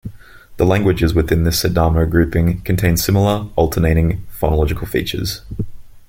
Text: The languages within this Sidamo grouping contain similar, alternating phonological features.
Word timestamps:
The 0.57 0.65
languages 0.65 1.13
within 1.13 1.43
this 1.43 1.61
Sidamo 1.61 2.09
grouping 2.09 2.61
contain 2.61 2.97
similar, 2.97 3.49
alternating 3.55 4.25
phonological 4.39 4.87
features. 4.87 5.43